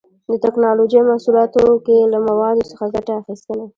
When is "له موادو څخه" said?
2.11-2.85